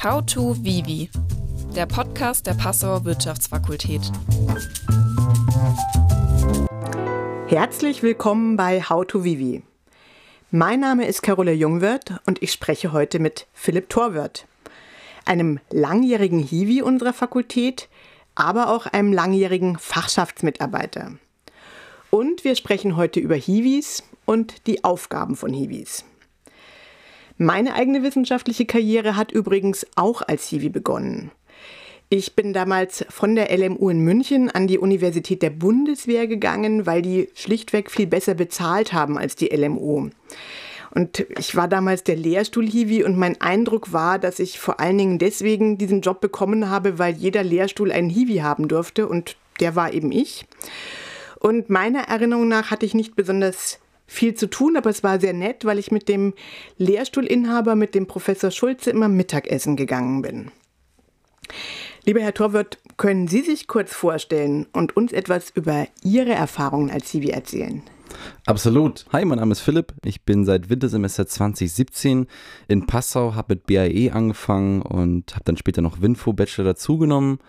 [0.00, 1.10] How to Vivi,
[1.74, 4.00] der Podcast der Passauer Wirtschaftsfakultät.
[7.48, 9.64] Herzlich willkommen bei How to Vivi.
[10.52, 14.46] Mein Name ist Carola Jungwirth und ich spreche heute mit Philipp Torwirth,
[15.24, 17.88] einem langjährigen Hiwi unserer Fakultät,
[18.36, 21.14] aber auch einem langjährigen Fachschaftsmitarbeiter.
[22.10, 26.04] Und wir sprechen heute über Hiwis und die Aufgaben von Hiwis.
[27.38, 31.30] Meine eigene wissenschaftliche Karriere hat übrigens auch als Hiwi begonnen.
[32.10, 37.00] Ich bin damals von der LMU in München an die Universität der Bundeswehr gegangen, weil
[37.00, 40.10] die schlichtweg viel besser bezahlt haben als die LMU.
[40.90, 45.18] Und ich war damals der Lehrstuhl-Hiwi und mein Eindruck war, dass ich vor allen Dingen
[45.18, 49.92] deswegen diesen Job bekommen habe, weil jeder Lehrstuhl einen Hiwi haben durfte und der war
[49.92, 50.46] eben ich.
[51.38, 55.34] Und meiner Erinnerung nach hatte ich nicht besonders viel zu tun, aber es war sehr
[55.34, 56.34] nett, weil ich mit dem
[56.78, 60.50] Lehrstuhlinhaber, mit dem Professor Schulze immer Mittagessen gegangen bin.
[62.04, 67.10] Lieber Herr Torwirth, können Sie sich kurz vorstellen und uns etwas über Ihre Erfahrungen als
[67.10, 67.82] Hiwi erzählen?
[68.46, 69.04] Absolut.
[69.12, 69.92] Hi, mein Name ist Philipp.
[70.02, 72.26] Ich bin seit Wintersemester 2017
[72.66, 77.40] in Passau, habe mit BAE angefangen und habe dann später noch Winfo Bachelor dazugenommen.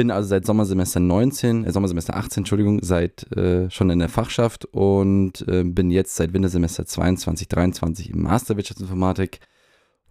[0.00, 4.64] Bin also seit Sommersemester 19, äh, Sommersemester 18, Entschuldigung, seit äh, schon in der Fachschaft
[4.64, 9.40] und äh, bin jetzt seit Wintersemester 22, 23 im Master Wirtschaftsinformatik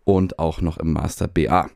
[0.03, 1.71] und auch noch im Master BA.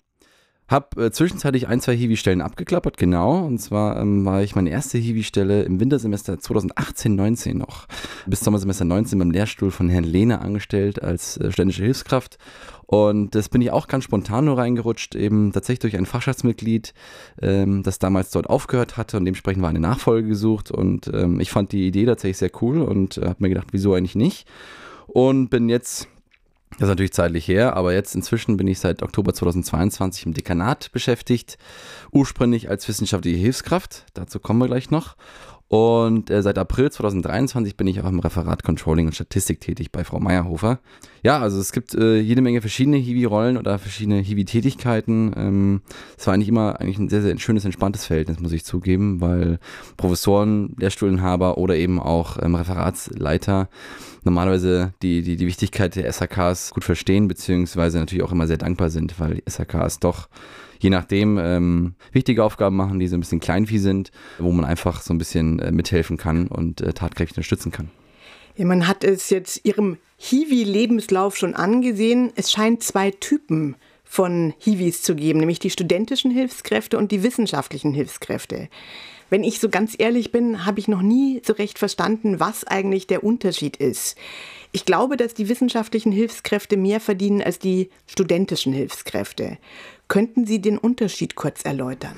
[0.68, 3.46] Hab äh, zwischenzeitlich ein, zwei Hiwi-Stellen abgeklappert, genau.
[3.46, 7.86] Und zwar ähm, war ich meine erste Hiwi-Stelle im Wintersemester 2018-19 noch.
[8.26, 12.38] Bis Sommersemester 19 beim Lehrstuhl von Herrn Lehner angestellt als äh, ständische Hilfskraft.
[12.86, 16.94] Und das bin ich auch ganz spontan nur reingerutscht, eben tatsächlich durch ein Fachschaftsmitglied,
[17.42, 20.72] ähm, das damals dort aufgehört hatte und dementsprechend war eine Nachfolge gesucht.
[20.72, 23.94] Und ähm, ich fand die Idee tatsächlich sehr cool und äh, habe mir gedacht, wieso
[23.96, 24.48] eigentlich nicht?
[25.08, 26.08] Und bin jetzt
[26.78, 30.92] das ist natürlich zeitlich her, aber jetzt inzwischen bin ich seit Oktober 2022 im Dekanat
[30.92, 31.58] beschäftigt,
[32.12, 35.16] ursprünglich als wissenschaftliche Hilfskraft, dazu kommen wir gleich noch.
[35.74, 40.04] Und äh, seit April 2023 bin ich auch im Referat Controlling und Statistik tätig bei
[40.04, 40.80] Frau Meyerhofer.
[41.24, 45.34] Ja, also es gibt äh, jede Menge verschiedene Hiwi-Rollen oder verschiedene Hiwi-Tätigkeiten.
[45.36, 45.82] Ähm,
[46.16, 49.58] es war eigentlich immer eigentlich ein sehr, sehr schönes, entspanntes Verhältnis, muss ich zugeben, weil
[49.98, 53.68] Professoren, Lehrstuhlinhaber oder eben auch ähm, Referatsleiter
[54.26, 58.90] normalerweise die, die, die Wichtigkeit der SHKs gut verstehen, beziehungsweise natürlich auch immer sehr dankbar
[58.90, 60.30] sind, weil SHKs doch
[60.80, 65.02] je nachdem ähm, wichtige Aufgaben machen, die so ein bisschen Kleinvieh sind, wo man einfach
[65.02, 67.90] so ein bisschen äh, mithelfen kann und äh, tatkräftig unterstützen kann.
[68.56, 72.32] Ja, man hat es jetzt Ihrem Hiwi-Lebenslauf schon angesehen.
[72.36, 77.94] Es scheint zwei Typen von Hiwis zu geben, nämlich die studentischen Hilfskräfte und die wissenschaftlichen
[77.94, 78.70] Hilfskräfte.
[79.34, 83.08] Wenn ich so ganz ehrlich bin, habe ich noch nie so recht verstanden, was eigentlich
[83.08, 84.16] der Unterschied ist.
[84.72, 89.58] Ich glaube, dass die wissenschaftlichen Hilfskräfte mehr verdienen als die studentischen Hilfskräfte.
[90.08, 92.16] Könnten Sie den Unterschied kurz erläutern?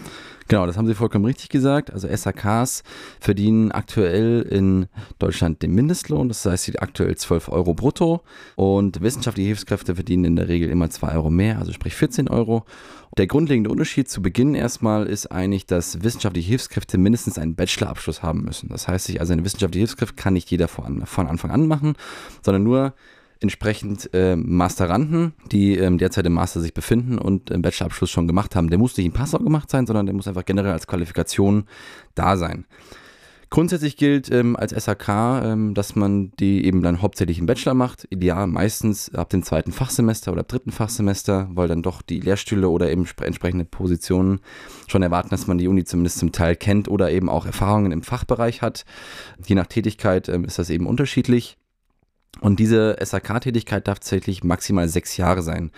[0.47, 1.91] Genau, das haben Sie vollkommen richtig gesagt.
[1.91, 2.84] Also SAKs
[3.19, 4.85] verdienen aktuell in
[5.18, 8.22] Deutschland den Mindestlohn, das heißt aktuell 12 Euro brutto.
[8.56, 12.63] Und wissenschaftliche Hilfskräfte verdienen in der Regel immer 2 Euro mehr, also sprich 14 Euro.
[13.18, 18.44] Der grundlegende Unterschied zu Beginn erstmal ist eigentlich, dass wissenschaftliche Hilfskräfte mindestens einen Bachelorabschluss haben
[18.44, 18.69] müssen.
[18.69, 21.95] Das heißt, also eine wissenschaftliche Hilfskraft kann nicht jeder von Anfang an machen,
[22.44, 22.94] sondern nur
[23.40, 28.56] entsprechend äh, Masteranden, die ähm, derzeit im Master sich befinden und im Bachelorabschluss schon gemacht
[28.56, 28.69] haben.
[28.69, 31.66] Der muss nicht in Passau gemacht sein, sondern der muss einfach generell als Qualifikation
[32.16, 32.66] da sein.
[33.56, 38.07] Grundsätzlich gilt ähm, als SAK, ähm, dass man die eben dann hauptsächlich im Bachelor macht.
[38.09, 42.91] Ideal meistens ab dem zweiten Fachsemester oder dritten Fachsemester, weil dann doch die Lehrstühle oder
[42.91, 44.40] eben entsprechende Positionen
[44.88, 48.01] schon erwarten, dass man die Uni zumindest zum Teil kennt oder eben auch Erfahrungen im
[48.01, 48.84] Fachbereich hat.
[49.45, 51.57] Je nach Tätigkeit ähm, ist das eben unterschiedlich.
[52.41, 55.72] Und diese SAK-Tätigkeit darf tatsächlich maximal sechs Jahre sein.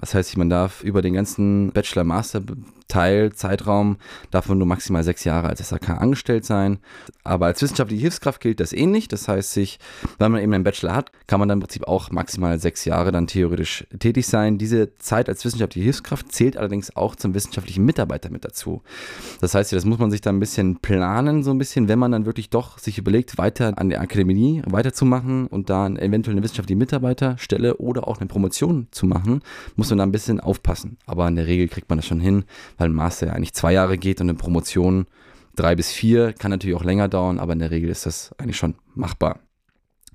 [0.00, 3.96] Das heißt, man darf über den ganzen Bachelor-Master-Teil, Zeitraum,
[4.30, 6.78] darf nur maximal sechs Jahre als SAK angestellt sein.
[7.22, 9.08] Aber als wissenschaftliche Hilfskraft gilt das ähnlich.
[9.08, 9.78] Das heißt, sich,
[10.18, 13.12] wenn man eben einen Bachelor hat, kann man dann im Prinzip auch maximal sechs Jahre
[13.12, 14.58] dann theoretisch tätig sein.
[14.58, 18.82] Diese Zeit als wissenschaftliche Hilfskraft zählt allerdings auch zum wissenschaftlichen Mitarbeiter mit dazu.
[19.40, 22.12] Das heißt, das muss man sich dann ein bisschen planen, so ein bisschen, wenn man
[22.12, 26.78] dann wirklich doch sich überlegt, weiter an der Akademie weiterzumachen und dann eventuell eine wissenschaftliche
[26.78, 29.42] Mitarbeiterstelle oder auch eine Promotion zu machen,
[29.76, 30.98] muss muss man da ein bisschen aufpassen.
[31.06, 32.44] Aber in der Regel kriegt man das schon hin,
[32.78, 35.06] weil ein Master ja eigentlich zwei Jahre geht und eine Promotion
[35.56, 38.56] drei bis vier, kann natürlich auch länger dauern, aber in der Regel ist das eigentlich
[38.56, 39.40] schon machbar.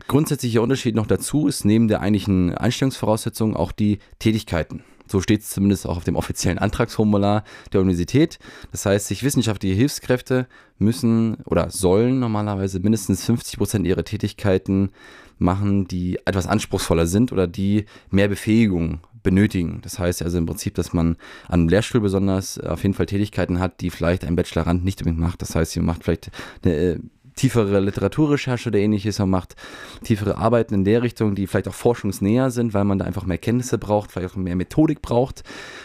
[0.08, 4.84] Grundsätzlicher Unterschied noch dazu ist neben der eigentlichen Einstellungsvoraussetzung auch die Tätigkeiten.
[5.08, 7.44] So steht es zumindest auch auf dem offiziellen Antragsformular
[7.74, 8.40] der Universität.
[8.72, 10.48] Das heißt, sich wissenschaftliche Hilfskräfte
[10.80, 14.90] müssen oder sollen normalerweise mindestens 50 Prozent ihrer Tätigkeiten
[15.38, 19.80] machen, die etwas anspruchsvoller sind oder die mehr Befähigung benötigen.
[19.82, 21.18] Das heißt also im Prinzip, dass man
[21.50, 25.20] an einem Lehrstuhl besonders auf jeden Fall Tätigkeiten hat, die vielleicht ein Bachelorand nicht unbedingt
[25.20, 25.42] macht.
[25.42, 26.32] Das heißt, sie macht vielleicht
[26.64, 27.00] eine äh,
[27.36, 29.20] tiefere Literaturrecherche oder ähnliches.
[29.20, 29.56] Man macht
[30.04, 33.38] tiefere Arbeiten in der Richtung, die vielleicht auch forschungsnäher sind, weil man da einfach mehr
[33.38, 35.44] Kenntnisse braucht, vielleicht auch mehr Methodik braucht.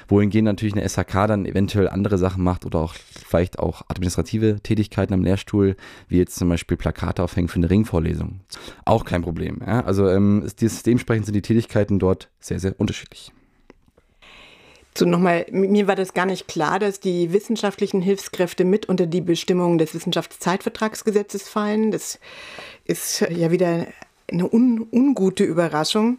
[0.08, 5.14] Wohingegen natürlich eine SHK dann eventuell andere Sachen macht oder auch vielleicht auch administrative Tätigkeiten
[5.14, 5.76] am Lehrstuhl,
[6.08, 8.40] wie jetzt zum Beispiel Plakate aufhängen für eine Ringvorlesung.
[8.84, 9.60] Auch kein Problem.
[9.66, 9.84] Ja?
[9.84, 13.32] Also ähm, dementsprechend sind die Tätigkeiten dort sehr, sehr unterschiedlich.
[15.00, 19.22] So nochmal, mir war das gar nicht klar, dass die wissenschaftlichen Hilfskräfte mit unter die
[19.22, 21.90] Bestimmungen des Wissenschaftszeitvertragsgesetzes fallen.
[21.90, 22.18] Das
[22.84, 23.86] ist ja wieder
[24.30, 26.18] eine un ungute Überraschung.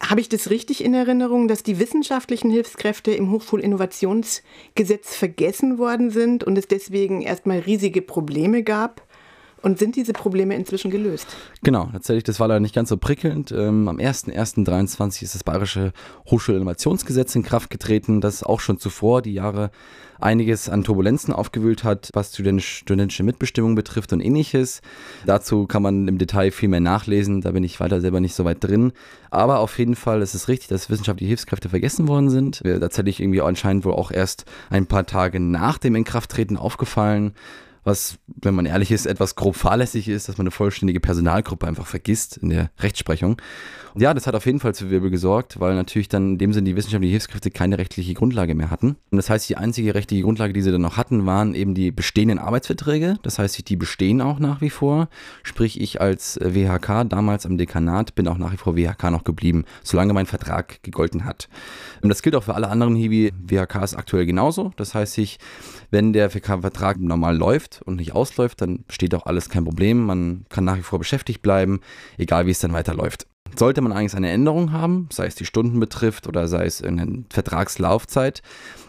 [0.00, 6.44] Habe ich das richtig in Erinnerung, dass die wissenschaftlichen Hilfskräfte im Hochschulinnovationsgesetz vergessen worden sind
[6.44, 9.02] und es deswegen erstmal riesige Probleme gab?
[9.64, 11.26] Und sind diese Probleme inzwischen gelöst?
[11.62, 13.50] Genau, tatsächlich, das war leider nicht ganz so prickelnd.
[13.50, 15.94] Ähm, am 01.01.23 ist das Bayerische
[16.30, 19.70] Hochschulinnovationsgesetz in Kraft getreten, das auch schon zuvor die Jahre
[20.20, 24.82] einiges an Turbulenzen aufgewühlt hat, was studentische Mitbestimmung betrifft und ähnliches.
[25.24, 28.44] Dazu kann man im Detail viel mehr nachlesen, da bin ich weiter selber nicht so
[28.44, 28.92] weit drin.
[29.30, 32.62] Aber auf jeden Fall ist es richtig, dass wissenschaftliche Hilfskräfte vergessen worden sind.
[32.62, 37.32] Tatsächlich irgendwie anscheinend wohl auch erst ein paar Tage nach dem Inkrafttreten aufgefallen
[37.84, 41.86] was, wenn man ehrlich ist, etwas grob fahrlässig ist, dass man eine vollständige Personalgruppe einfach
[41.86, 43.40] vergisst in der Rechtsprechung.
[43.96, 46.64] Ja, das hat auf jeden Fall zu Wirbel gesorgt, weil natürlich dann in dem Sinne
[46.64, 48.96] die wissenschaftlichen Hilfskräfte keine rechtliche Grundlage mehr hatten.
[49.12, 51.92] Und das heißt, die einzige rechtliche Grundlage, die sie dann noch hatten, waren eben die
[51.92, 53.18] bestehenden Arbeitsverträge.
[53.22, 55.08] Das heißt, die bestehen auch nach wie vor.
[55.44, 59.64] Sprich, ich als WHK damals am Dekanat bin auch nach wie vor WHK noch geblieben,
[59.84, 61.48] solange mein Vertrag gegolten hat.
[62.02, 63.32] Und das gilt auch für alle anderen Hiwi.
[63.46, 64.72] WHK ist aktuell genauso.
[64.74, 65.38] Das heißt, ich,
[65.92, 70.04] wenn der Vertrag normal läuft und nicht ausläuft, dann besteht auch alles kein Problem.
[70.04, 71.80] Man kann nach wie vor beschäftigt bleiben,
[72.18, 73.28] egal wie es dann weiterläuft.
[73.56, 77.24] Sollte man eigentlich eine Änderung haben, sei es die Stunden betrifft oder sei es eine
[77.30, 78.42] Vertragslaufzeit,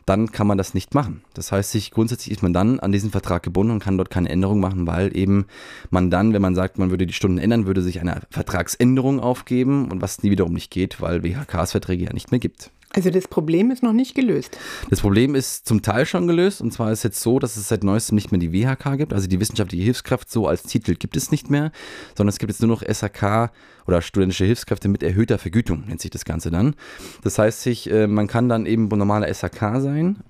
[0.06, 1.22] dann kann man das nicht machen.
[1.34, 4.30] Das heißt, sich grundsätzlich ist man dann an diesen Vertrag gebunden und kann dort keine
[4.30, 5.46] Änderung machen, weil eben
[5.90, 9.92] man dann, wenn man sagt, man würde die Stunden ändern, würde sich eine Vertragsänderung aufgeben
[9.92, 12.72] und was nie wiederum nicht geht, weil WHKs Verträge ja nicht mehr gibt.
[12.96, 14.58] Also das Problem ist noch nicht gelöst.
[14.90, 16.62] Das Problem ist zum Teil schon gelöst.
[16.62, 19.14] Und zwar ist jetzt so, dass es seit neuestem nicht mehr die WHK gibt.
[19.14, 21.74] Also die wissenschaftliche Hilfskraft so als Titel gibt es nicht mehr,
[22.16, 23.52] sondern es gibt jetzt nur noch SHK
[23.86, 26.76] oder studentische Hilfskräfte mit erhöhter Vergütung, nennt sich das Ganze dann.
[27.22, 30.24] Das heißt, sich, äh, man kann dann eben normaler SHK sein,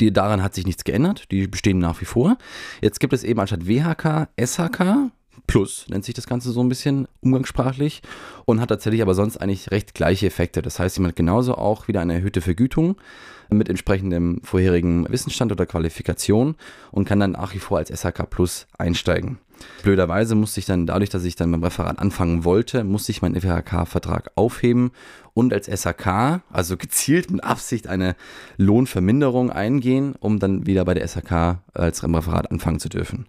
[0.00, 2.38] die, daran hat sich nichts geändert, die bestehen nach wie vor.
[2.80, 5.10] Jetzt gibt es eben anstatt WHK SHK,
[5.46, 8.02] Plus nennt sich das Ganze so ein bisschen umgangssprachlich
[8.44, 10.62] und hat tatsächlich aber sonst eigentlich recht gleiche Effekte.
[10.62, 12.96] Das heißt, jemand genauso auch wieder eine erhöhte Vergütung
[13.50, 16.54] mit entsprechendem vorherigen Wissensstand oder Qualifikation
[16.92, 19.38] und kann dann nach wie vor als SHK Plus einsteigen.
[19.82, 23.38] Blöderweise musste ich dann, dadurch, dass ich dann beim Referat anfangen wollte, musste ich meinen
[23.38, 24.90] FHK-Vertrag aufheben
[25.34, 28.16] und als SHK, also gezielt mit Absicht, eine
[28.56, 33.26] Lohnverminderung eingehen, um dann wieder bei der SHK als Referat anfangen zu dürfen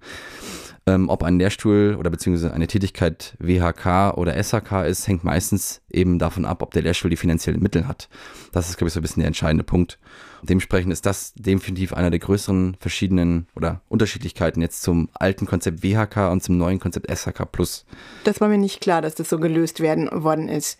[0.87, 6.17] ähm, ob ein Lehrstuhl oder beziehungsweise eine Tätigkeit WHK oder SHK ist, hängt meistens eben
[6.17, 8.09] davon ab, ob der Lehrstuhl die finanziellen Mittel hat.
[8.51, 9.99] Das ist, glaube ich, so ein bisschen der entscheidende Punkt.
[10.43, 16.31] Dementsprechend ist das definitiv einer der größeren verschiedenen oder Unterschiedlichkeiten jetzt zum alten Konzept WHK
[16.31, 17.85] und zum neuen Konzept SHK Plus.
[18.23, 20.79] Das war mir nicht klar, dass das so gelöst werden worden ist.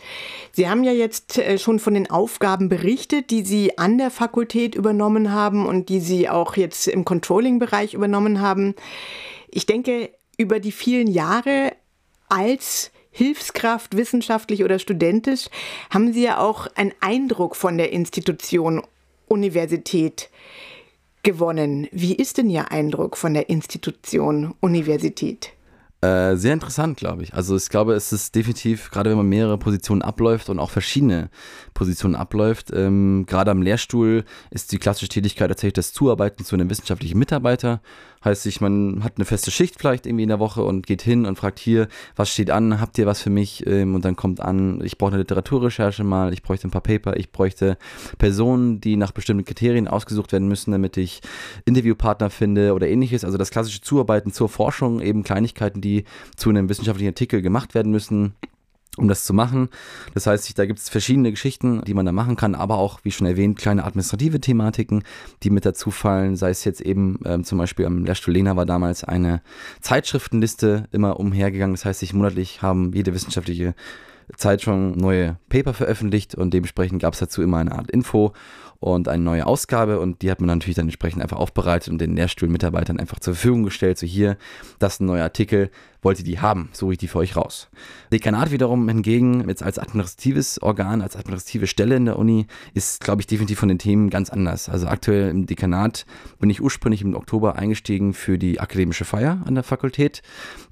[0.51, 4.73] Sie haben ja jetzt äh, schon von den Aufgaben berichtet, die Sie an der Fakultät
[4.73, 8.73] übernommen haben und die Sie auch jetzt im Controlling-Bereich übernommen haben.
[9.51, 11.73] Ich denke, über die vielen Jahre
[12.29, 15.49] als Hilfskraft, wissenschaftlich oder studentisch,
[15.89, 18.81] haben Sie ja auch einen Eindruck von der Institution
[19.27, 20.29] Universität
[21.23, 21.87] gewonnen.
[21.91, 25.53] Wie ist denn Ihr Eindruck von der Institution Universität?
[26.01, 27.35] Äh, sehr interessant, glaube ich.
[27.35, 31.29] Also ich glaube, es ist definitiv, gerade wenn man mehrere Positionen abläuft und auch verschiedene
[31.75, 36.71] Positionen abläuft, ähm, gerade am Lehrstuhl ist die klassische Tätigkeit tatsächlich das Zuarbeiten zu einem
[36.71, 37.81] wissenschaftlichen Mitarbeiter.
[38.23, 41.25] Heißt sich, man hat eine feste Schicht vielleicht irgendwie in der Woche und geht hin
[41.25, 43.65] und fragt hier, was steht an, habt ihr was für mich?
[43.65, 47.17] Ähm, und dann kommt an, ich brauche eine Literaturrecherche mal, ich bräuchte ein paar Paper,
[47.17, 47.77] ich bräuchte
[48.17, 51.21] Personen, die nach bestimmten Kriterien ausgesucht werden müssen, damit ich
[51.65, 53.25] Interviewpartner finde oder ähnliches.
[53.25, 57.91] Also das klassische Zuarbeiten zur Forschung, eben Kleinigkeiten, die zu einem wissenschaftlichen Artikel gemacht werden
[57.91, 58.35] müssen
[58.97, 59.69] um das zu machen.
[60.13, 63.11] Das heißt, da gibt es verschiedene Geschichten, die man da machen kann, aber auch, wie
[63.11, 65.03] schon erwähnt, kleine administrative Thematiken,
[65.43, 66.35] die mit dazu fallen.
[66.35, 69.41] Sei es jetzt eben ähm, zum Beispiel am Lehrstuhl Lena war damals eine
[69.79, 71.73] Zeitschriftenliste immer umhergegangen.
[71.73, 73.75] Das heißt, sich monatlich haben jede wissenschaftliche
[74.37, 78.33] Zeit schon neue Paper veröffentlicht und dementsprechend gab es dazu immer eine Art Info
[78.79, 82.15] und eine neue Ausgabe und die hat man natürlich dann entsprechend einfach aufbereitet und den
[82.15, 83.97] Lehrstuhlmitarbeitern einfach zur Verfügung gestellt.
[83.97, 84.37] So hier,
[84.79, 85.69] das ist ein neuer Artikel,
[86.01, 87.69] wollt ihr die haben, suche ich die für euch raus.
[88.11, 93.21] Dekanat wiederum hingegen, jetzt als administratives Organ, als administrative Stelle in der Uni, ist, glaube
[93.21, 94.67] ich, definitiv von den Themen ganz anders.
[94.67, 96.05] Also aktuell im Dekanat
[96.39, 100.21] bin ich ursprünglich im Oktober eingestiegen für die akademische Feier an der Fakultät,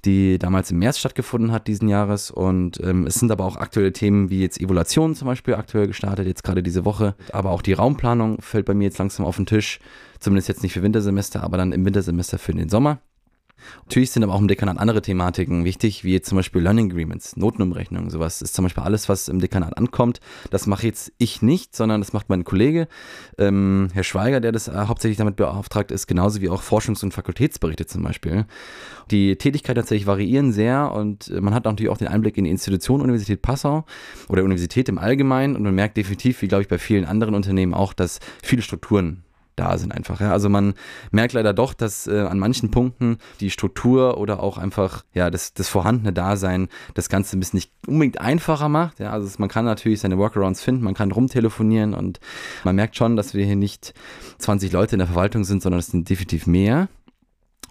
[0.04, 2.30] die damals im März stattgefunden hat diesen Jahres.
[2.30, 6.26] Und ähm, es sind aber auch aktuelle Themen wie jetzt Evaluation zum Beispiel aktuell gestartet,
[6.26, 7.14] jetzt gerade diese Woche.
[7.32, 9.78] Aber auch die Raumplanung fällt bei mir jetzt langsam auf den Tisch.
[10.18, 13.00] Zumindest jetzt nicht für Wintersemester, aber dann im Wintersemester für den Sommer.
[13.84, 18.10] Natürlich sind aber auch im Dekanat andere Thematiken wichtig, wie zum Beispiel Learning Agreements, Notenumrechnung,
[18.10, 20.20] sowas ist zum Beispiel alles, was im Dekanat ankommt.
[20.50, 22.88] Das mache jetzt ich nicht, sondern das macht mein Kollege,
[23.38, 27.12] ähm, Herr Schweiger, der das äh, hauptsächlich damit beauftragt ist, genauso wie auch Forschungs- und
[27.12, 28.46] Fakultätsberichte zum Beispiel.
[29.10, 32.50] Die Tätigkeiten tatsächlich variieren sehr und äh, man hat natürlich auch den Einblick in die
[32.50, 33.84] Institution Universität Passau
[34.28, 37.74] oder Universität im Allgemeinen und man merkt definitiv, wie glaube ich bei vielen anderen Unternehmen
[37.74, 39.24] auch, dass viele Strukturen
[39.56, 40.20] da sind einfach.
[40.20, 40.32] Ja.
[40.32, 40.74] Also man
[41.10, 45.54] merkt leider doch, dass äh, an manchen Punkten die Struktur oder auch einfach ja das,
[45.54, 49.00] das vorhandene Dasein das Ganze ein bisschen nicht unbedingt einfacher macht.
[49.00, 49.10] Ja.
[49.10, 52.20] Also man kann natürlich seine Workarounds finden, man kann rumtelefonieren und
[52.64, 53.94] man merkt schon, dass wir hier nicht
[54.38, 56.88] 20 Leute in der Verwaltung sind, sondern es sind definitiv mehr.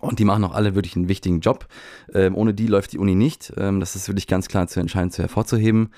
[0.01, 1.68] Und die machen auch alle wirklich einen wichtigen Job.
[2.13, 3.51] Ähm, ohne die läuft die Uni nicht.
[3.58, 5.89] Ähm, das ist wirklich ganz klar zu entscheiden, zu hervorzuheben,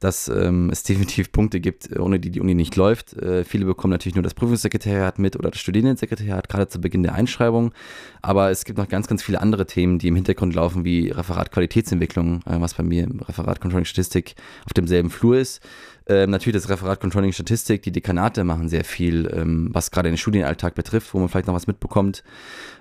[0.00, 3.14] dass ähm, es definitiv Punkte gibt, ohne die die Uni nicht läuft.
[3.14, 7.14] Äh, viele bekommen natürlich nur das Prüfungssekretariat mit oder das Studierendensekretariat, gerade zu Beginn der
[7.14, 7.72] Einschreibung.
[8.22, 11.52] Aber es gibt noch ganz, ganz viele andere Themen, die im Hintergrund laufen, wie Referat
[11.52, 15.60] Qualitätsentwicklung, äh, was bei mir im Referat Controlling Statistik auf demselben Flur ist.
[16.06, 20.16] Ähm, natürlich das Referat Controlling Statistik, die Dekanate machen sehr viel, ähm, was gerade den
[20.16, 22.24] Studienalltag betrifft, wo man vielleicht noch was mitbekommt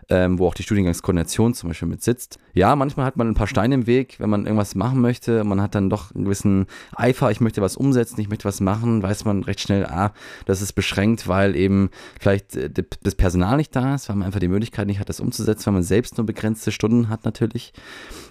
[0.10, 2.39] ähm, wo auch die Studiengangskoordination zum Beispiel mit sitzt.
[2.54, 5.44] Ja, manchmal hat man ein paar Steine im Weg, wenn man irgendwas machen möchte.
[5.44, 9.04] Man hat dann doch einen gewissen Eifer, ich möchte was umsetzen, ich möchte was machen,
[9.04, 10.13] weiß man recht schnell, ah,
[10.46, 12.72] das ist beschränkt, weil eben vielleicht äh,
[13.04, 15.74] das Personal nicht da ist, weil man einfach die Möglichkeit nicht hat, das umzusetzen, weil
[15.74, 17.74] man selbst nur begrenzte Stunden hat natürlich.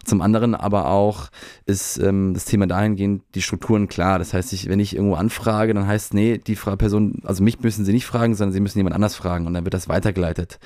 [0.04, 1.28] Zum anderen aber auch
[1.64, 4.18] ist ähm, das Thema dahingehend die Strukturen klar.
[4.18, 7.84] Das heißt, ich, wenn ich irgendwo anfrage, dann heißt, nee, die Person, also mich müssen
[7.84, 10.58] sie nicht fragen, sondern sie müssen jemand anders fragen und dann wird das weitergeleitet.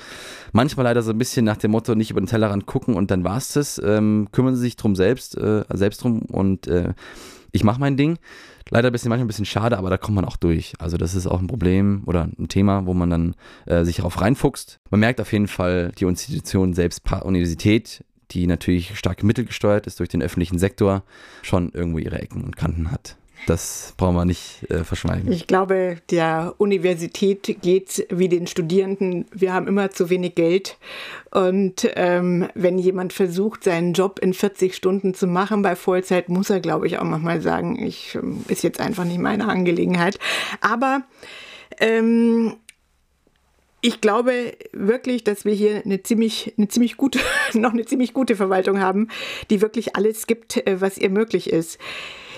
[0.53, 3.23] Manchmal leider so ein bisschen nach dem Motto, nicht über den Tellerrand gucken und dann
[3.23, 3.81] war's das.
[3.83, 6.93] Ähm, kümmern sie sich drum selbst, äh, selbst drum und äh,
[7.51, 8.17] ich mache mein Ding.
[8.69, 10.73] Leider ein bisschen, manchmal ein bisschen schade, aber da kommt man auch durch.
[10.79, 14.19] Also das ist auch ein Problem oder ein Thema, wo man dann äh, sich darauf
[14.19, 14.79] reinfuchst.
[14.89, 20.09] Man merkt auf jeden Fall, die Institution selbst, Universität, die natürlich stark mittelgesteuert ist durch
[20.09, 21.03] den öffentlichen Sektor,
[21.43, 23.17] schon irgendwo ihre Ecken und Kanten hat.
[23.45, 25.31] Das brauchen wir nicht äh, verschweigen.
[25.31, 29.25] Ich glaube, der Universität geht wie den Studierenden.
[29.31, 30.77] Wir haben immer zu wenig Geld.
[31.31, 36.49] Und ähm, wenn jemand versucht, seinen Job in 40 Stunden zu machen bei Vollzeit, muss
[36.49, 40.19] er, glaube ich, auch manchmal sagen, ich ähm, ist jetzt einfach nicht meine Angelegenheit.
[40.61, 41.01] Aber
[41.79, 42.55] ähm,
[43.85, 47.19] ich glaube wirklich, dass wir hier eine ziemlich, eine ziemlich gute,
[47.53, 49.09] noch eine ziemlich gute Verwaltung haben,
[49.49, 51.77] die wirklich alles gibt, äh, was ihr möglich ist.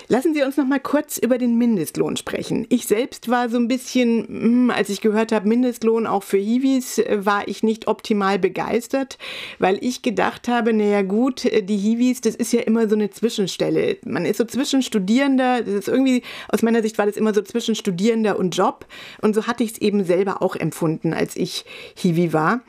[0.08, 2.64] Lassen Sie uns noch mal kurz über den Mindestlohn sprechen.
[2.68, 6.98] Ich selbst war so ein bisschen, hm, als ich gehört habe, Mindestlohn auch für Hiwis,
[6.98, 9.18] äh, war ich nicht optimal begeistert,
[9.58, 13.10] weil ich gedacht habe, naja gut, äh, die Hiwis, das ist ja immer so eine
[13.10, 13.98] Zwischenstelle.
[14.04, 17.42] Man ist so zwischen Studierender, das ist irgendwie, aus meiner Sicht war das immer so
[17.42, 18.86] zwischen Studierender und Job.
[19.22, 21.64] Und so hatte ich es eben selber auch empfunden, als ich
[21.96, 22.60] Hiwi war.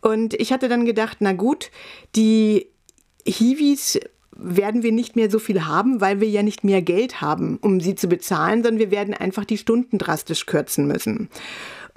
[0.00, 1.70] Und ich hatte dann gedacht, na gut,
[2.16, 2.66] die
[3.24, 4.00] Hiwis
[4.44, 7.80] werden wir nicht mehr so viel haben, weil wir ja nicht mehr Geld haben, um
[7.80, 11.28] sie zu bezahlen, sondern wir werden einfach die Stunden drastisch kürzen müssen.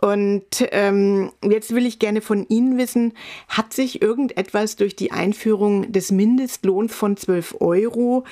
[0.01, 3.13] Und ähm, jetzt will ich gerne von Ihnen wissen,
[3.47, 8.25] hat sich irgendetwas durch die Einführung des Mindestlohns von 12 Euro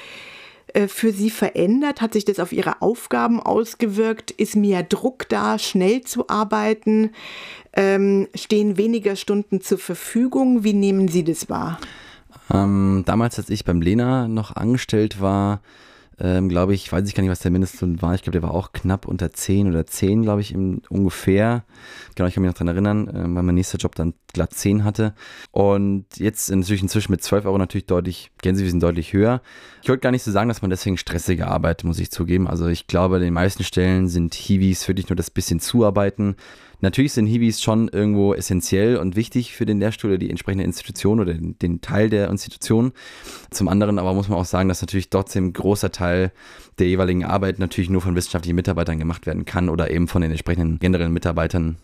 [0.74, 2.01] äh, für Sie verändert?
[2.01, 4.32] Hat sich das auf Ihre Aufgaben ausgewirkt?
[4.32, 7.12] Ist mehr Druck da, schnell zu arbeiten?
[7.74, 10.63] Ähm, stehen weniger Stunden zur Verfügung?
[10.63, 11.79] Wie nehmen Sie das wahr?
[12.52, 15.62] Ähm, damals, als ich beim Lena noch angestellt war,
[16.20, 18.14] ähm, glaube ich, weiß ich gar nicht, was der Mindestlohn war.
[18.14, 21.64] Ich glaube, der war auch knapp unter 10 oder 10, glaube ich, im, ungefähr.
[22.16, 24.84] Genau, ich kann mich noch daran erinnern, äh, weil mein nächster Job dann glatt 10
[24.84, 25.16] hatte.
[25.52, 29.42] Und jetzt natürlich inzwischen mit 12 Euro natürlich deutlich, Gänsewiesen deutlich höher.
[29.82, 32.48] Ich wollte gar nicht so sagen, dass man deswegen stressige arbeitet, muss ich zugeben.
[32.48, 36.36] Also ich glaube, an den meisten Stellen sind Hiwis für dich nur das bisschen zuarbeiten.
[36.84, 41.22] Natürlich sind Hiwis schon irgendwo essentiell und wichtig für den Lehrstuhl oder die entsprechende Institution
[41.22, 42.92] oder den, den, Teil der Institution.
[43.52, 46.34] Zum anderen aber muss man auch sagen, dass natürlich trotzdem ein großer Teil
[46.80, 50.32] der jeweiligen Arbeit natürlich nur von wissenschaftlichen Mitarbeitern gemacht werden kann oder eben von den
[50.32, 51.78] entsprechenden generellen Mitarbeitern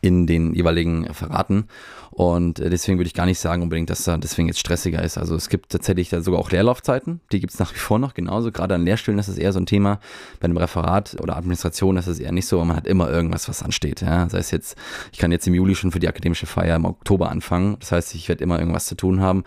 [0.00, 1.66] in den jeweiligen Verraten.
[2.10, 5.18] Und äh, deswegen würde ich gar nicht sagen unbedingt, dass da deswegen jetzt stressiger ist.
[5.18, 8.14] Also es gibt tatsächlich da sogar auch Leerlaufzeiten, die gibt es nach wie vor noch
[8.14, 8.50] genauso.
[8.50, 10.00] Gerade an Lehrstühlen ist das eher so ein Thema.
[10.40, 13.48] Bei einem Referat oder Administration ist das eher nicht so, aber man hat immer irgendwas,
[13.48, 14.00] was ansteht.
[14.00, 14.28] Ja?
[14.30, 14.78] Sei es jetzt,
[15.12, 17.76] ich kann jetzt im Juli schon für die akademische Feier im Oktober anfangen.
[17.80, 19.44] Das heißt, ich werde immer irgendwas zu tun haben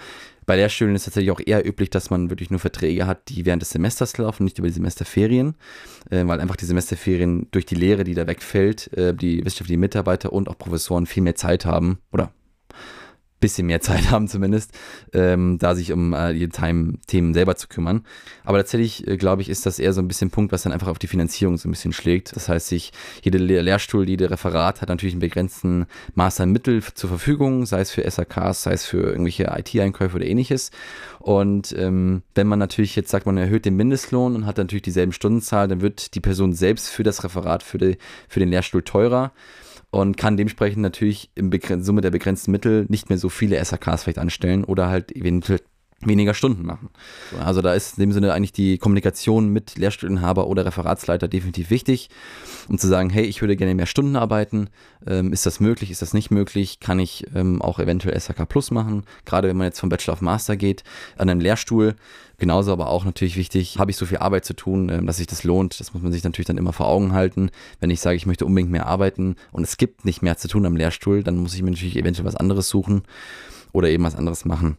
[0.49, 3.45] Bei Lehrstühlen ist es tatsächlich auch eher üblich, dass man wirklich nur Verträge hat, die
[3.45, 5.53] während des Semesters laufen, nicht über die Semesterferien,
[6.09, 10.33] äh, weil einfach die Semesterferien durch die Lehre, die da wegfällt, äh, die wissenschaftlichen Mitarbeiter
[10.33, 12.33] und auch Professoren viel mehr Zeit haben oder
[13.39, 14.71] bisschen mehr Zeit haben zumindest,
[15.13, 18.05] ähm, da sich um äh, die Themen selber zu kümmern.
[18.43, 20.87] Aber tatsächlich, äh, glaube ich, ist das eher so ein bisschen Punkt, was dann einfach
[20.87, 22.35] auf die Finanzierung so ein bisschen schlägt.
[22.35, 22.91] Das heißt, sich
[23.23, 27.91] jede Lehrstuhl, jede Referat hat natürlich einen begrenzten Maß an Mittel zur Verfügung, sei es
[27.91, 30.71] für SAKs, sei es für irgendwelche IT-Einkäufe oder ähnliches.
[31.19, 35.11] Und ähm, wenn man natürlich jetzt sagt, man erhöht den Mindestlohn und hat natürlich dieselben
[35.11, 39.31] Stundenzahl, dann wird die Person selbst für das Referat, für, die, für den Lehrstuhl teurer
[39.91, 41.49] und kann dementsprechend natürlich im
[41.81, 45.61] Summe der begrenzten Mittel nicht mehr so viele SAKs vielleicht anstellen oder halt eventuell
[46.01, 46.89] weniger Stunden machen.
[47.43, 52.09] Also da ist in dem Sinne eigentlich die Kommunikation mit Lehrstuhlinhaber oder Referatsleiter definitiv wichtig,
[52.67, 54.69] um zu sagen, hey, ich würde gerne mehr Stunden arbeiten.
[55.05, 55.91] Ähm, ist das möglich?
[55.91, 56.79] Ist das nicht möglich?
[56.79, 59.03] Kann ich ähm, auch eventuell SHK Plus machen?
[59.25, 60.83] Gerade wenn man jetzt vom Bachelor auf Master geht,
[61.17, 61.95] an einem Lehrstuhl.
[62.37, 65.27] Genauso aber auch natürlich wichtig, habe ich so viel Arbeit zu tun, ähm, dass sich
[65.27, 65.79] das lohnt.
[65.79, 67.51] Das muss man sich natürlich dann immer vor Augen halten.
[67.81, 70.65] Wenn ich sage, ich möchte unbedingt mehr arbeiten und es gibt nicht mehr zu tun
[70.65, 73.03] am Lehrstuhl, dann muss ich mir natürlich eventuell was anderes suchen
[73.73, 74.77] oder eben was anderes machen.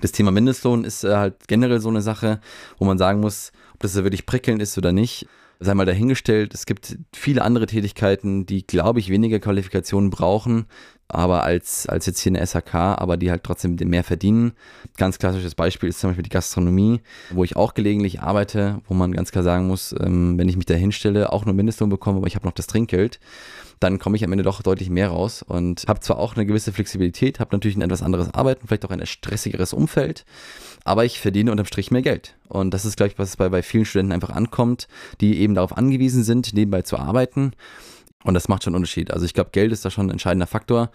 [0.00, 2.40] Das Thema Mindestlohn ist äh, halt generell so eine Sache,
[2.78, 5.26] wo man sagen muss, ob das wirklich prickelnd ist oder nicht.
[5.58, 10.66] Sei mal dahingestellt, es gibt viele andere Tätigkeiten, die, glaube ich, weniger Qualifikationen brauchen,
[11.08, 14.52] aber als, als jetzt hier eine SHK, aber die halt trotzdem mehr verdienen.
[14.96, 17.00] Ganz klassisches Beispiel ist zum Beispiel die Gastronomie,
[17.30, 20.66] wo ich auch gelegentlich arbeite, wo man ganz klar sagen muss, ähm, wenn ich mich
[20.66, 23.20] da hinstelle, auch nur Mindestlohn bekomme, aber ich habe noch das Trinkgeld,
[23.80, 26.72] dann komme ich am Ende doch deutlich mehr raus und habe zwar auch eine gewisse
[26.72, 30.24] Flexibilität, habe natürlich ein etwas anderes Arbeiten, vielleicht auch ein stressigeres Umfeld,
[30.84, 32.34] aber ich verdiene unterm Strich mehr Geld.
[32.48, 34.88] Und das ist, glaube ich, was bei, bei vielen Studenten einfach ankommt,
[35.20, 37.52] die eben darauf angewiesen sind, nebenbei zu arbeiten.
[38.24, 39.12] Und das macht schon einen Unterschied.
[39.12, 40.90] Also ich glaube, Geld ist da schon ein entscheidender Faktor,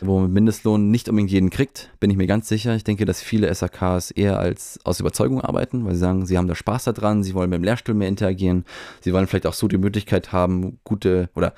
[0.00, 2.76] wo man Mindestlohn nicht unbedingt jeden kriegt, bin ich mir ganz sicher.
[2.76, 6.46] Ich denke, dass viele SAKs eher als aus Überzeugung arbeiten, weil sie sagen, sie haben
[6.46, 8.64] da Spaß daran, sie wollen mit dem Lehrstuhl mehr interagieren,
[9.00, 11.54] sie wollen vielleicht auch so die Möglichkeit haben, gute oder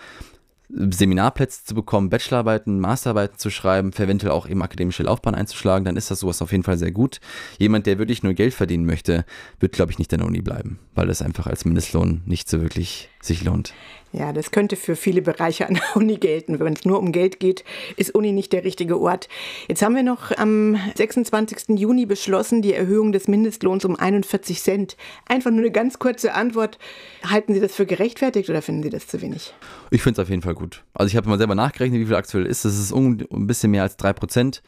[0.72, 6.10] Seminarplätze zu bekommen, Bachelorarbeiten, Masterarbeiten zu schreiben, eventuell auch eben akademische Laufbahn einzuschlagen, dann ist
[6.10, 7.20] das sowas auf jeden Fall sehr gut.
[7.58, 9.24] Jemand, der wirklich nur Geld verdienen möchte,
[9.58, 12.60] wird, glaube ich, nicht an der Uni bleiben, weil das einfach als Mindestlohn nicht so
[12.60, 13.72] wirklich sich lohnt.
[14.12, 16.58] Ja, das könnte für viele Bereiche an der Uni gelten.
[16.58, 17.64] Wenn es nur um Geld geht,
[17.96, 19.28] ist Uni nicht der richtige Ort.
[19.68, 21.78] Jetzt haben wir noch am 26.
[21.78, 24.96] Juni beschlossen, die Erhöhung des Mindestlohns um 41 Cent.
[25.28, 26.78] Einfach nur eine ganz kurze Antwort.
[27.24, 29.54] Halten Sie das für gerechtfertigt oder finden Sie das zu wenig?
[29.92, 30.82] Ich finde es auf jeden Fall gut.
[30.92, 32.64] Also ich habe mal selber nachgerechnet, wie viel aktuell ist.
[32.64, 34.62] Das ist ein bisschen mehr als 3 Prozent.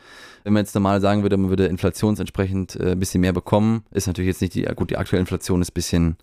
[0.45, 4.09] Wenn man jetzt normal sagen würde, man würde inflationsentsprechend äh, ein bisschen mehr bekommen, ist
[4.09, 6.17] natürlich jetzt nicht die, gut, die aktuelle Inflation ist ein bisschen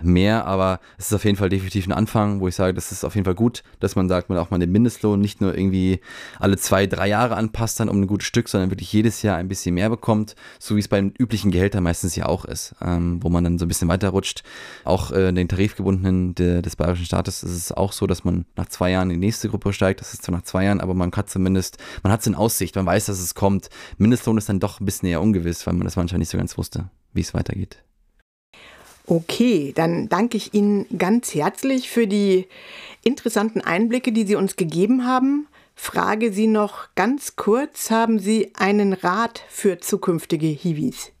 [0.00, 3.04] mehr, aber es ist auf jeden Fall definitiv ein Anfang, wo ich sage, das ist
[3.04, 6.00] auf jeden Fall gut, dass man sagt, man auch mal den Mindestlohn nicht nur irgendwie
[6.38, 9.48] alle zwei, drei Jahre anpasst dann um ein gutes Stück, sondern wirklich jedes Jahr ein
[9.48, 13.28] bisschen mehr bekommt, so wie es beim üblichen Gehälter meistens ja auch ist, ähm, wo
[13.28, 14.42] man dann so ein bisschen weiterrutscht.
[14.84, 18.66] Auch äh, den tarifgebundenen de, des bayerischen Staates ist es auch so, dass man nach
[18.66, 20.00] zwei Jahren in die nächste Gruppe steigt.
[20.00, 22.76] Das ist zwar nach zwei Jahren, aber man hat zumindest, man hat es in Aussicht,
[22.76, 25.84] man weiß, dass es kommt Mindestlohn ist dann doch ein bisschen eher ungewiss, weil man
[25.84, 27.82] das manchmal nicht so ganz wusste, wie es weitergeht.
[29.06, 32.46] Okay, dann danke ich Ihnen ganz herzlich für die
[33.02, 35.46] interessanten Einblicke, die Sie uns gegeben haben.
[35.74, 41.12] Frage Sie noch ganz kurz, haben Sie einen Rat für zukünftige Hiwis?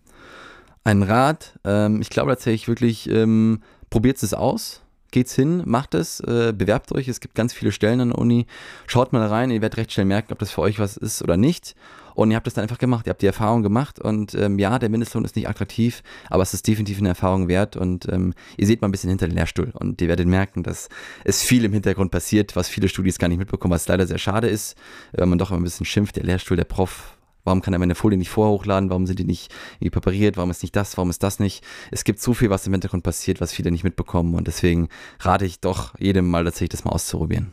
[0.84, 1.58] Ein Rat?
[1.64, 4.80] Ähm, ich glaube tatsächlich wirklich, ähm, probiert es aus
[5.14, 7.06] geht's hin, macht es, äh, bewerbt euch.
[7.06, 8.46] Es gibt ganz viele Stellen an der Uni.
[8.88, 11.36] Schaut mal rein, ihr werdet recht schnell merken, ob das für euch was ist oder
[11.36, 11.76] nicht.
[12.14, 14.78] Und ihr habt das dann einfach gemacht, ihr habt die Erfahrung gemacht und ähm, ja,
[14.78, 18.66] der Mindestlohn ist nicht attraktiv, aber es ist definitiv eine Erfahrung wert und ähm, ihr
[18.66, 20.88] seht mal ein bisschen hinter den Lehrstuhl und ihr werdet merken, dass
[21.24, 24.48] es viel im Hintergrund passiert, was viele Studis gar nicht mitbekommen, was leider sehr schade
[24.48, 24.76] ist,
[25.12, 27.94] wenn man doch immer ein bisschen schimpft, der Lehrstuhl, der Prof, Warum kann er meine
[27.94, 28.88] Folie nicht vorhochladen?
[28.88, 29.52] Warum sind die nicht
[29.90, 30.38] präpariert?
[30.38, 30.96] Warum ist nicht das?
[30.96, 31.62] Warum ist das nicht?
[31.90, 34.34] Es gibt so viel, was im Hintergrund passiert, was viele nicht mitbekommen.
[34.34, 34.88] Und deswegen
[35.20, 37.52] rate ich doch jedem mal tatsächlich das mal auszuprobieren.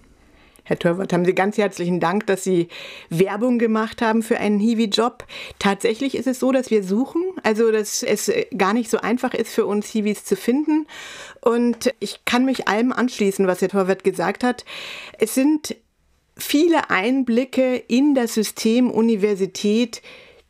[0.63, 2.67] Herr Törwart, haben Sie ganz herzlichen Dank, dass Sie
[3.10, 5.26] Werbung gemacht haben für einen Hiwi-Job.
[5.60, 9.54] Tatsächlich ist es so, dass wir suchen, also dass es gar nicht so einfach ist
[9.54, 10.88] für uns Hiwis zu finden.
[11.41, 14.65] Und ich kann mich allem anschließen, was Herr Torwart gesagt hat.
[15.17, 15.76] Es sind
[16.38, 20.02] viele Einblicke in das System Universität,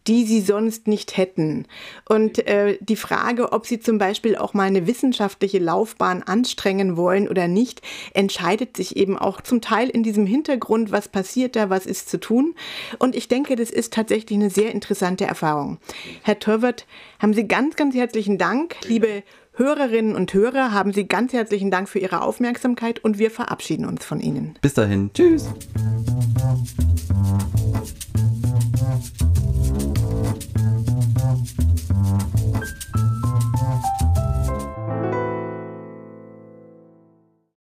[0.07, 1.65] die sie sonst nicht hätten.
[2.07, 7.27] Und äh, die Frage, ob sie zum Beispiel auch mal eine wissenschaftliche Laufbahn anstrengen wollen
[7.27, 7.81] oder nicht,
[8.13, 12.19] entscheidet sich eben auch zum Teil in diesem Hintergrund, was passiert da, was ist zu
[12.19, 12.55] tun.
[12.99, 15.77] Und ich denke, das ist tatsächlich eine sehr interessante Erfahrung.
[16.23, 16.85] Herr Torwart,
[17.19, 21.89] haben Sie ganz, ganz herzlichen Dank, liebe Hörerinnen und Hörer, haben Sie ganz herzlichen Dank
[21.89, 24.55] für Ihre Aufmerksamkeit und wir verabschieden uns von Ihnen.
[24.61, 25.11] Bis dahin.
[25.13, 25.49] Tschüss.